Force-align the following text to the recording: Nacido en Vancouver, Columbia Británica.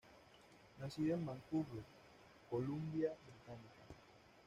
Nacido 0.79 1.13
en 1.13 1.23
Vancouver, 1.27 1.83
Columbia 2.49 3.13
Británica. 3.27 3.83